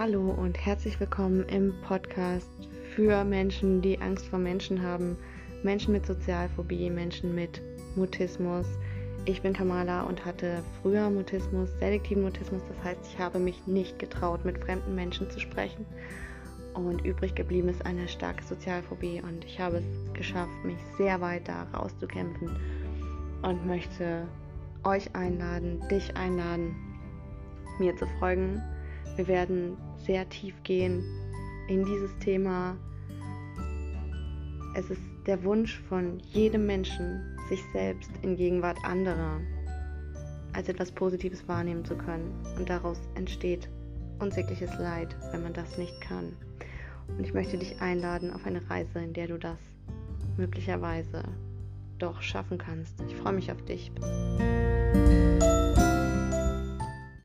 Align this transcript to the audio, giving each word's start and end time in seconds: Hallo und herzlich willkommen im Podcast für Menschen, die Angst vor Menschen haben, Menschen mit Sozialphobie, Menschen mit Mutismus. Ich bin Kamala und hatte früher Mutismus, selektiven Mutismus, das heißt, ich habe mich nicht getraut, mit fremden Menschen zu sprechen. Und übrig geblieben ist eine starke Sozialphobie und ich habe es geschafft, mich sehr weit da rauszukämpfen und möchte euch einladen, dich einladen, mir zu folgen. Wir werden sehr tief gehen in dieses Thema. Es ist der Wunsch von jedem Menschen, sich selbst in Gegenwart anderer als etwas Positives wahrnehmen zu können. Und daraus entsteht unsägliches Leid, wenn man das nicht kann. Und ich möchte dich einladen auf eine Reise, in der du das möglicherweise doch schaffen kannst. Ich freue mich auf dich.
Hallo 0.00 0.30
und 0.30 0.56
herzlich 0.64 0.98
willkommen 0.98 1.44
im 1.50 1.74
Podcast 1.82 2.48
für 2.94 3.22
Menschen, 3.22 3.82
die 3.82 4.00
Angst 4.00 4.28
vor 4.28 4.38
Menschen 4.38 4.80
haben, 4.80 5.14
Menschen 5.62 5.92
mit 5.92 6.06
Sozialphobie, 6.06 6.88
Menschen 6.88 7.34
mit 7.34 7.60
Mutismus. 7.96 8.64
Ich 9.26 9.42
bin 9.42 9.52
Kamala 9.52 10.04
und 10.04 10.24
hatte 10.24 10.64
früher 10.80 11.10
Mutismus, 11.10 11.68
selektiven 11.80 12.22
Mutismus, 12.22 12.62
das 12.66 12.82
heißt, 12.82 13.00
ich 13.12 13.18
habe 13.18 13.38
mich 13.38 13.66
nicht 13.66 13.98
getraut, 13.98 14.42
mit 14.42 14.56
fremden 14.64 14.94
Menschen 14.94 15.30
zu 15.30 15.38
sprechen. 15.38 15.84
Und 16.72 17.04
übrig 17.04 17.34
geblieben 17.34 17.68
ist 17.68 17.84
eine 17.84 18.08
starke 18.08 18.42
Sozialphobie 18.42 19.20
und 19.20 19.44
ich 19.44 19.60
habe 19.60 19.76
es 19.76 20.14
geschafft, 20.14 20.64
mich 20.64 20.78
sehr 20.96 21.20
weit 21.20 21.46
da 21.46 21.64
rauszukämpfen 21.74 22.58
und 23.42 23.66
möchte 23.66 24.26
euch 24.82 25.14
einladen, 25.14 25.78
dich 25.90 26.16
einladen, 26.16 26.74
mir 27.78 27.94
zu 27.96 28.06
folgen. 28.18 28.62
Wir 29.16 29.28
werden 29.28 29.76
sehr 30.04 30.28
tief 30.28 30.54
gehen 30.62 31.04
in 31.68 31.84
dieses 31.84 32.16
Thema. 32.18 32.76
Es 34.74 34.90
ist 34.90 35.02
der 35.26 35.42
Wunsch 35.44 35.80
von 35.88 36.20
jedem 36.32 36.66
Menschen, 36.66 37.36
sich 37.48 37.60
selbst 37.72 38.10
in 38.22 38.36
Gegenwart 38.36 38.78
anderer 38.84 39.40
als 40.52 40.68
etwas 40.68 40.90
Positives 40.90 41.46
wahrnehmen 41.48 41.84
zu 41.84 41.96
können. 41.96 42.32
Und 42.56 42.68
daraus 42.68 42.98
entsteht 43.14 43.68
unsägliches 44.18 44.70
Leid, 44.78 45.16
wenn 45.32 45.42
man 45.42 45.52
das 45.52 45.78
nicht 45.78 46.00
kann. 46.00 46.36
Und 47.08 47.24
ich 47.24 47.34
möchte 47.34 47.58
dich 47.58 47.80
einladen 47.80 48.32
auf 48.32 48.46
eine 48.46 48.68
Reise, 48.70 49.00
in 49.00 49.12
der 49.12 49.28
du 49.28 49.38
das 49.38 49.58
möglicherweise 50.36 51.22
doch 51.98 52.22
schaffen 52.22 52.58
kannst. 52.58 53.00
Ich 53.08 53.16
freue 53.16 53.34
mich 53.34 53.50
auf 53.50 53.62
dich. 53.64 53.92